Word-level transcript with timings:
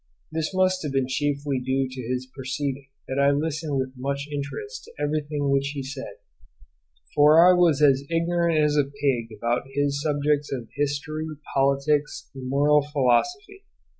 This 0.31 0.51
must 0.55 0.81
have 0.81 0.91
been 0.93 1.05
chiefly 1.07 1.59
due 1.59 1.87
to 1.87 2.01
his 2.01 2.25
perceiving 2.35 2.87
that 3.07 3.19
I 3.21 3.29
listened 3.29 3.77
with 3.77 3.91
much 3.95 4.27
interest 4.31 4.85
to 4.85 4.93
everything 4.99 5.51
which 5.51 5.73
he 5.75 5.83
said, 5.83 6.13
for 7.13 7.47
I 7.47 7.53
was 7.53 7.83
as 7.83 8.03
ignorant 8.09 8.57
as 8.57 8.75
a 8.75 8.85
pig 8.85 9.27
about 9.37 9.67
his 9.75 10.01
subjects 10.01 10.51
of 10.51 10.69
history, 10.75 11.27
politics, 11.53 12.31
and 12.33 12.49
moral 12.49 12.81
philosophy. 12.81 13.63